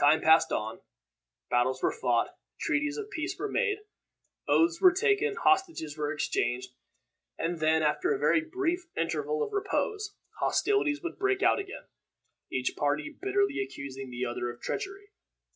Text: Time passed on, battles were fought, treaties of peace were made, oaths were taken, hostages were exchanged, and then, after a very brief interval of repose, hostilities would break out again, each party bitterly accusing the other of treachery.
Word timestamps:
Time 0.00 0.20
passed 0.20 0.50
on, 0.50 0.80
battles 1.48 1.84
were 1.84 1.92
fought, 1.92 2.36
treaties 2.58 2.96
of 2.96 3.12
peace 3.12 3.38
were 3.38 3.48
made, 3.48 3.78
oaths 4.48 4.80
were 4.80 4.90
taken, 4.90 5.36
hostages 5.36 5.96
were 5.96 6.12
exchanged, 6.12 6.70
and 7.38 7.60
then, 7.60 7.80
after 7.80 8.12
a 8.12 8.18
very 8.18 8.40
brief 8.40 8.88
interval 8.96 9.40
of 9.40 9.52
repose, 9.52 10.16
hostilities 10.40 11.00
would 11.00 11.16
break 11.16 11.44
out 11.44 11.60
again, 11.60 11.84
each 12.50 12.74
party 12.76 13.08
bitterly 13.22 13.60
accusing 13.60 14.10
the 14.10 14.24
other 14.26 14.50
of 14.50 14.60
treachery. 14.60 15.12